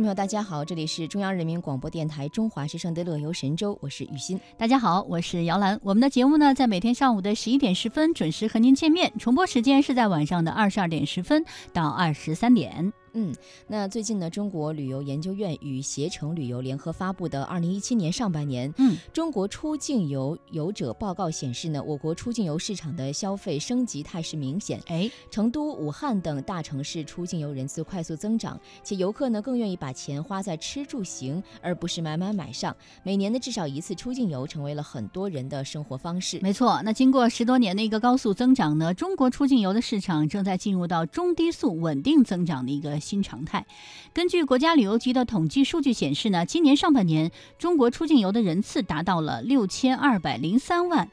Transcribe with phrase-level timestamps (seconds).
[0.00, 4.40] 朋友，大家好，这里是中央人民广播电台中华之声的乐游神州，我是雨欣。
[4.56, 5.78] 大家好，我是姚兰。
[5.82, 11.44] 我们的节目呢，在每天上午的十一点十分准时和您见面，重播时间是在晚上的二十二点十分
[11.74, 12.90] 到二十三点。
[13.12, 13.34] 嗯，
[13.66, 24.80] 那最近呢，中国旅游研究院与携程旅游联合发布的二零一七年上半年，嗯，中国出境游游者报告显示呢，我国出境游市场的消费升级态势明显。
[24.86, 32.74] 哎，成都、武汉等大城市出境游人次快速增长，且游客呢更愿意把钱花在吃住行，而不是买买买上。
[33.02, 36.38] 每年的至少一次出境游，成为了很多人的生活方式。
[36.42, 43.66] 没错，那经过十多年的一个高速增长呢，中国出境游的市场正在进入到中低速稳定增长的一个新常态。
[44.12, 51.10] 根据国家旅游局的统计数据显示呢，今年上半年中国出境游的人次达到了六千二百零三万，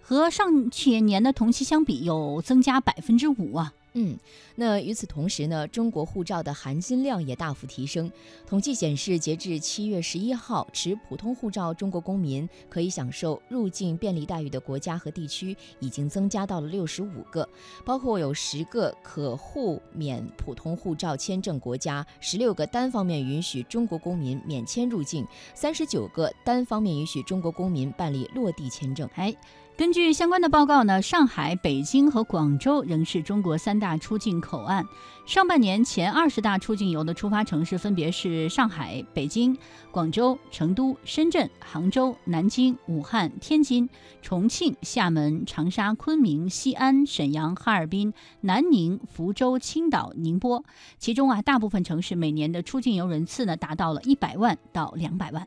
[0.00, 3.72] 和上去年的同期相比有增加百分之五啊。
[3.98, 4.14] 嗯，
[4.56, 8.12] 那与此同时呢，中国护照的含金量也大幅提升。
[8.46, 17.48] 统计显示，截至七月十一号，持普通护照中国公民可以享受入境便利待遇的国家和地区已经增加到了六十五个，
[17.86, 29.08] 包括有十个可互免普通护照签证国家，十六个单方面允许中国公民免签入境，三十九个单方面允许中国公民办理落地签证。
[29.14, 29.34] 哎。
[29.76, 34.86] 根据相关的报告呢，上海、北京和广州仍是中国三大出境口岸。
[35.26, 39.54] 上半年前二十大出境游的出发城市分别是上海、北京、
[39.90, 43.86] 广州、成都、深圳、杭州、南京、武汉、天津、
[44.22, 50.64] 重庆、厦门、长沙、昆明、西安、沈阳、哈尔滨、南宁、福州、青岛、宁波。
[50.98, 55.46] 其中啊，大部分城市每年的出境游人次呢，达到了一百万到两百万。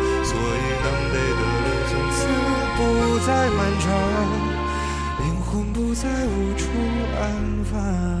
[3.01, 3.91] 不再漫长，
[5.21, 6.67] 灵魂不再无处
[7.19, 8.20] 安放。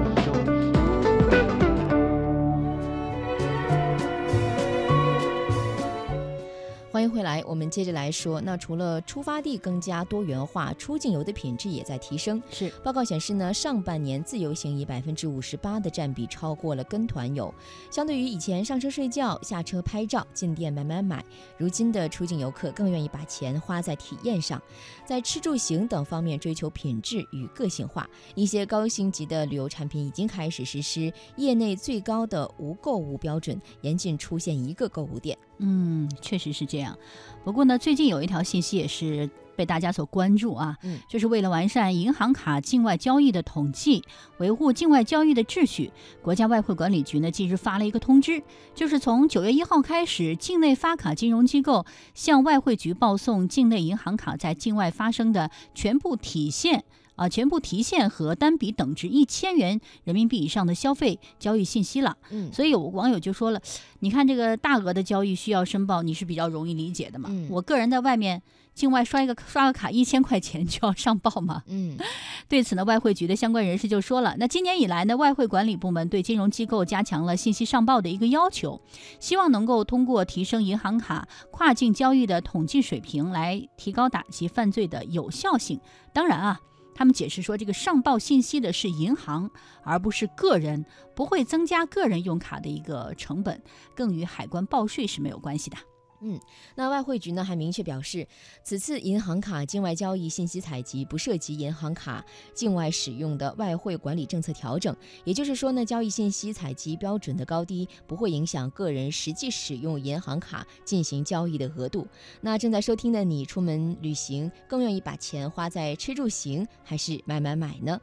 [7.21, 8.41] 回来，我们接着来说。
[8.41, 12.41] 那除了出发地更加多元化，出境游的品质也在提升。
[12.49, 17.53] 是报告显示呢，上半年自由行以百分之五十八的占比超过了跟团游。
[17.91, 21.23] 相对于以前上车睡觉、下车拍照、进店买买买，
[21.59, 24.59] 如今的出境游客更愿意把钱花在体验上，
[25.05, 28.09] 在吃住行等方面追求品质与个性化。
[28.33, 35.37] 一些高星级的旅游产品已经开始实施业内最高的无购物标准，严禁出现一个购物店。
[35.63, 36.97] 嗯，确实是这样。
[37.43, 44.03] 不过呢，最近有一条信息也是被大家所关注啊，嗯就是为了完善银行卡境外交易的统计，
[44.39, 45.91] 维护境外交易的秩序，
[46.21, 48.41] 国家外汇管理局呢近日发了一个通知，
[48.73, 51.85] 就是从九月一号开始，境内发卡金融机构
[52.15, 56.83] 向外汇局报送境内银行卡在境外发生的全部体现。
[57.21, 62.17] 啊，全部提现和单笔等值一千元人民币以上的消费交易信息了。
[62.31, 63.61] 嗯，所以有网友就说了，
[63.99, 67.29] 你看这个大额的交易需要申报，你是比较容易理解的嘛。
[67.31, 68.41] 嗯我个人在外面
[68.73, 71.61] 境外刷一个刷个卡一千块钱就要上报嘛。
[71.67, 71.95] 嗯
[72.49, 78.81] 对此呢，外汇局的相关人士就说了，那今年以来呢，外汇管理部门对金融机构加强了信息上报的一个要求，
[79.19, 85.79] 希望能够通过提升银行卡跨境交易的统计水平，来提高打击犯罪的有效性。
[86.11, 86.59] 当然啊。
[87.01, 89.49] 他们解释说，这个上报信息的是银行，
[89.81, 93.59] 而不是个人，不会增加个人用卡的一个成本，
[93.95, 95.77] 更与海关报税是没有关系的。
[96.23, 96.39] 嗯
[96.75, 98.27] 那外汇局呢还明确表示，
[98.63, 102.23] 此次银行卡境外交易信息采集不涉及银行卡
[102.53, 104.95] 境外使用的外汇管理政策调整。
[105.23, 112.07] 也就是说呢，交易信息采集标准的高低不会影响个人实际使用银行卡进行交易的额度。
[112.39, 117.99] 那正在收听的你，出门旅行更愿意把钱花在吃住行，还是买买买呢？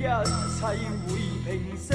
[0.00, 0.08] 一切
[1.06, 1.10] 會
[1.44, 1.92] 平息，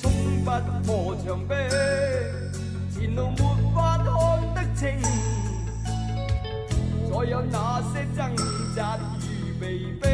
[0.00, 0.04] 衝
[0.44, 0.46] 不
[0.86, 0.86] 破
[1.16, 1.52] 墙壁，
[2.94, 3.38] 前路沒
[3.74, 4.06] 法看
[4.54, 4.86] 得清，
[7.10, 8.18] 再有那些掙
[8.76, 8.78] 扎
[9.20, 9.62] 与被
[10.00, 10.06] 逼。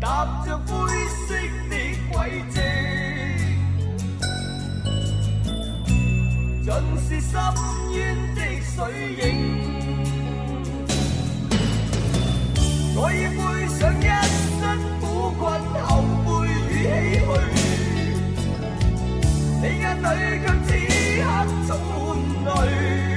[0.00, 0.06] 踏
[0.46, 0.70] 着灰
[1.26, 1.34] 色
[1.70, 1.74] 的
[2.12, 2.14] 轨
[2.50, 2.56] 迹，
[6.62, 6.66] 尽
[7.00, 7.32] 是深
[7.90, 7.92] 淵
[8.36, 8.72] 的水
[9.26, 9.81] 影。
[13.04, 14.06] 我已背上一
[14.60, 14.62] 身
[15.00, 15.02] 苦
[15.36, 15.42] 困
[15.82, 15.90] 后
[16.24, 17.34] 悔与唏嘘。
[19.60, 20.06] 你眼里
[20.38, 20.70] 却此
[21.18, 21.26] 刻
[21.66, 21.70] 充
[22.44, 23.11] 满泪。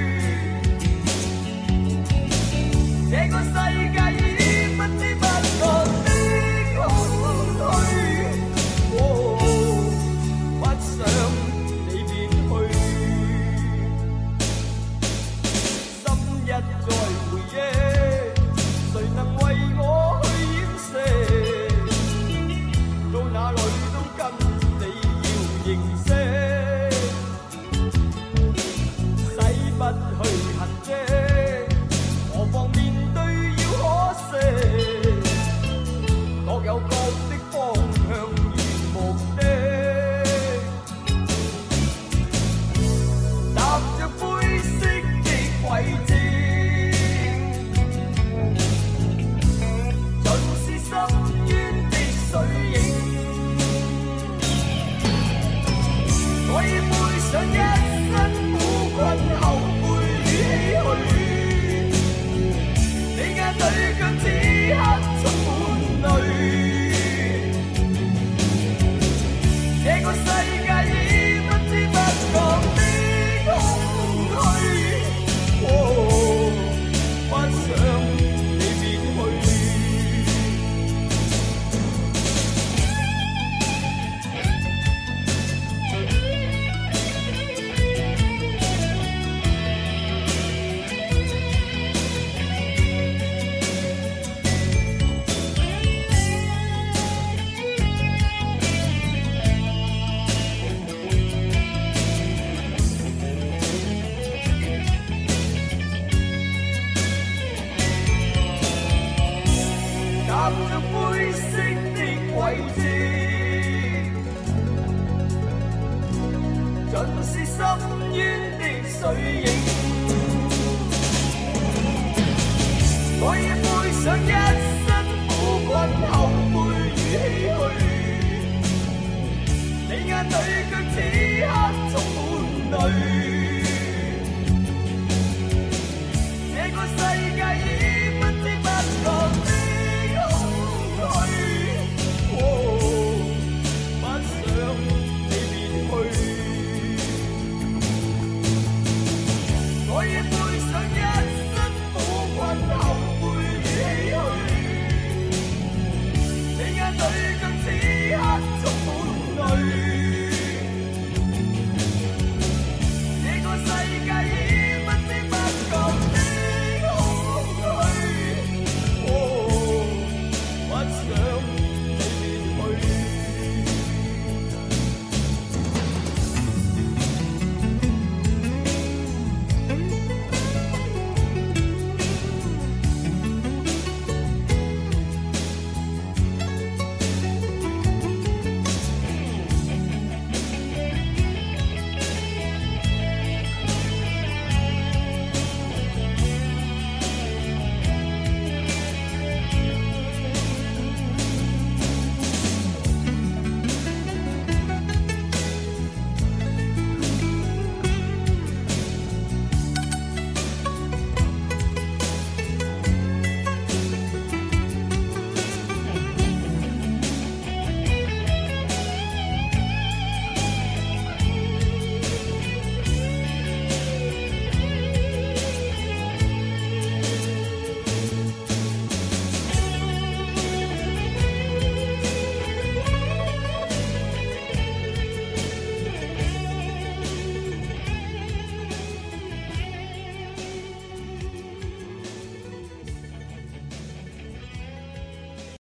[150.06, 150.45] you